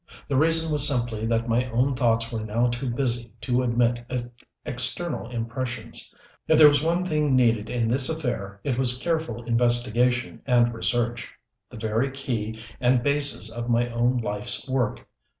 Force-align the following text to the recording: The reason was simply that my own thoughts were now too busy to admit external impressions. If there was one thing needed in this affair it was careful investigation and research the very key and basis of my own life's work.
The 0.27 0.35
reason 0.35 0.71
was 0.71 0.87
simply 0.87 1.27
that 1.27 1.47
my 1.47 1.69
own 1.69 1.95
thoughts 1.95 2.31
were 2.31 2.39
now 2.43 2.69
too 2.69 2.89
busy 2.89 3.31
to 3.41 3.61
admit 3.61 4.03
external 4.65 5.29
impressions. 5.29 6.11
If 6.47 6.57
there 6.57 6.67
was 6.67 6.81
one 6.83 7.05
thing 7.05 7.35
needed 7.35 7.69
in 7.69 7.87
this 7.87 8.09
affair 8.09 8.59
it 8.63 8.79
was 8.79 8.97
careful 8.97 9.43
investigation 9.43 10.41
and 10.47 10.73
research 10.73 11.31
the 11.69 11.77
very 11.77 12.09
key 12.09 12.59
and 12.79 13.03
basis 13.03 13.51
of 13.51 13.69
my 13.69 13.91
own 13.91 14.17
life's 14.17 14.67
work. 14.67 15.07